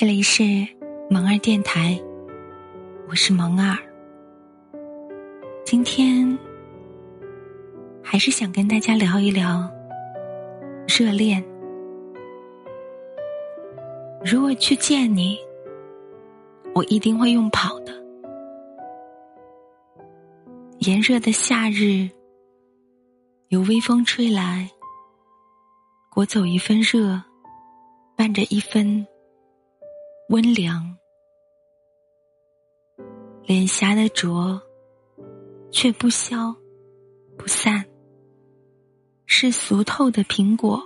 [0.00, 0.42] 这里是
[1.10, 2.00] 萌儿电台，
[3.06, 3.76] 我是萌儿。
[5.62, 6.38] 今天
[8.02, 9.70] 还是想跟大家聊一聊
[10.88, 11.44] 热恋。
[14.24, 15.38] 如果去见你，
[16.74, 17.92] 我一定会用跑的。
[20.78, 22.08] 炎热的夏日，
[23.48, 24.66] 有微风吹来，
[26.08, 27.20] 裹走一份热，
[28.16, 29.06] 伴着一分。
[30.30, 30.96] 温凉，
[33.42, 34.62] 脸颊的灼，
[35.72, 36.54] 却不消
[37.36, 37.84] 不散。
[39.26, 40.80] 是熟透的苹果，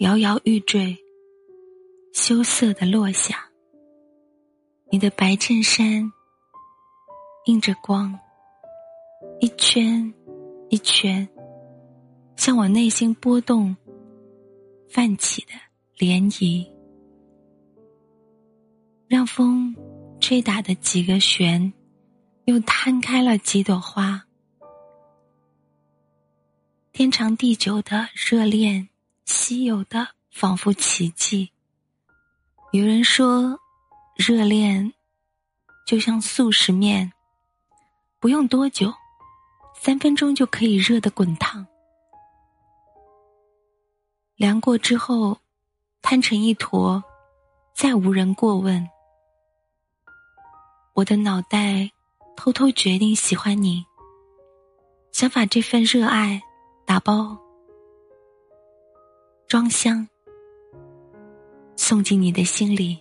[0.00, 0.96] 摇摇欲坠，
[2.12, 3.48] 羞涩的落下。
[4.90, 6.10] 你的白衬衫
[7.44, 8.18] 映着光，
[9.38, 10.12] 一圈
[10.68, 11.28] 一圈，
[12.34, 13.76] 像我内心波动
[14.88, 15.52] 泛起的
[15.96, 16.68] 涟漪。
[19.10, 19.74] 让风
[20.20, 21.72] 吹打的几个旋，
[22.44, 24.24] 又摊开了几朵花。
[26.92, 28.88] 天长地久的热恋，
[29.24, 31.50] 稀有的仿佛奇迹。
[32.70, 33.58] 有人说，
[34.14, 34.92] 热恋
[35.84, 37.12] 就像速食面，
[38.20, 38.94] 不用多久，
[39.74, 41.66] 三分钟就可以热得滚烫。
[44.36, 45.36] 凉过之后，
[46.00, 47.02] 摊成一坨，
[47.74, 48.88] 再无人过问。
[51.00, 51.90] 我的脑袋
[52.36, 53.86] 偷偷决定喜欢你，
[55.12, 56.42] 想把这份热爱
[56.84, 57.38] 打包
[59.48, 60.06] 装箱，
[61.74, 62.98] 送进你的心里。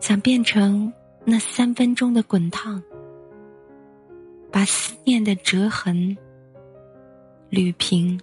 [0.00, 0.90] 想变成
[1.26, 2.82] 那三分钟的滚烫，
[4.50, 6.16] 把思念的折痕
[7.50, 8.18] 捋平，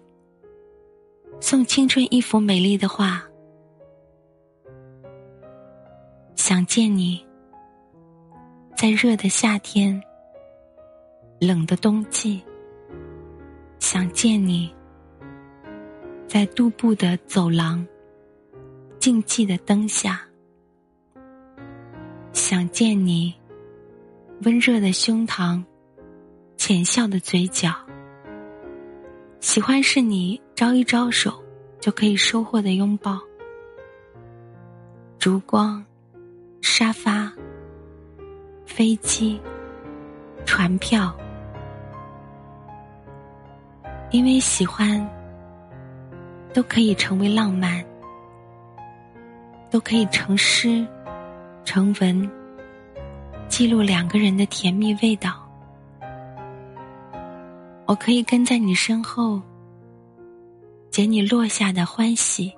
[1.40, 3.24] 送青春一幅美丽的画。
[6.36, 7.24] 想见你。
[8.84, 10.04] 在热的夏天，
[11.40, 12.44] 冷的冬季，
[13.80, 14.70] 想见你。
[16.28, 17.88] 在杜布的走廊，
[19.00, 20.22] 静寂的灯下，
[22.34, 23.34] 想见你。
[24.42, 25.64] 温热的胸膛，
[26.58, 27.74] 浅笑的嘴角。
[29.40, 31.42] 喜欢是你招一招手
[31.80, 33.18] 就可以收获的拥抱。
[35.18, 35.82] 烛光，
[36.60, 37.32] 沙发。
[38.76, 39.40] 飞机、
[40.48, 41.16] 船票，
[44.10, 45.08] 因为喜欢，
[46.52, 47.86] 都可以成为浪漫，
[49.70, 50.84] 都可以成诗、
[51.64, 52.28] 成文，
[53.48, 55.48] 记录两个人的甜蜜味道。
[57.86, 59.40] 我可以跟在你身后，
[60.90, 62.52] 捡你落下的欢喜，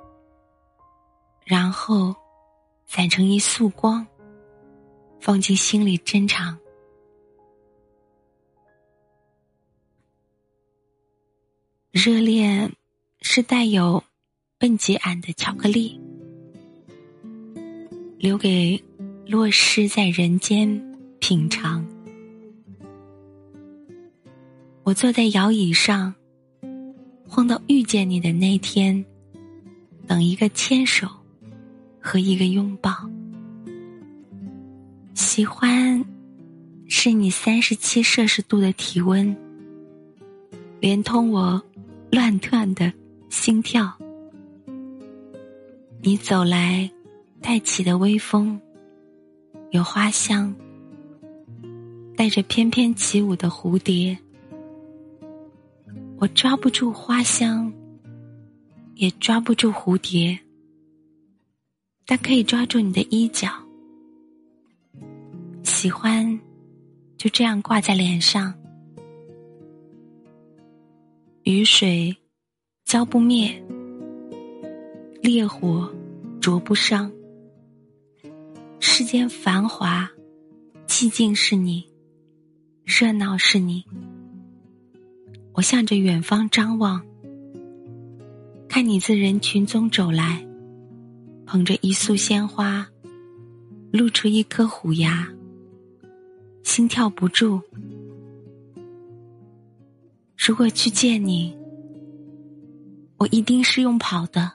[1.44, 2.16] 然后
[2.86, 4.08] 攒成一束光。
[5.26, 6.56] 放进心里珍藏。
[11.92, 12.72] 热恋
[13.22, 14.04] 是带有
[14.60, 16.00] 笨捷胺的巧克力，
[18.20, 18.80] 留给
[19.26, 21.84] 落失在人间品尝。
[24.84, 26.14] 我坐在摇椅上，
[27.28, 29.04] 晃到遇见你的那天，
[30.06, 31.08] 等一个牵手
[32.00, 33.10] 和一个拥抱。
[35.16, 36.04] 喜欢，
[36.90, 39.34] 是你三十七摄氏度的体温，
[40.82, 41.64] 连通我
[42.12, 42.92] 乱窜的
[43.30, 43.98] 心跳。
[46.02, 46.92] 你走来，
[47.42, 48.60] 带起的微风，
[49.72, 50.54] 有花香，
[52.18, 54.18] 带着翩翩起舞的蝴蝶。
[56.18, 57.72] 我抓不住花香，
[58.96, 60.38] 也抓不住蝴蝶，
[62.06, 63.65] 但可以抓住你的衣角。
[65.76, 66.40] 喜欢，
[67.18, 68.54] 就这样挂在脸上。
[71.44, 72.16] 雨水
[72.86, 73.62] 浇不灭，
[75.22, 75.94] 烈火
[76.40, 77.12] 灼不伤。
[78.80, 80.10] 世间繁华，
[80.88, 81.86] 寂静是你，
[82.86, 83.84] 热闹是你。
[85.52, 87.06] 我向着远方张望，
[88.70, 90.48] 看你自人群中走来，
[91.46, 92.88] 捧着一束鲜花，
[93.92, 95.30] 露出一颗虎牙。
[96.66, 97.62] 心跳不住。
[100.36, 101.56] 如果去见你，
[103.18, 104.52] 我一定是用跑的。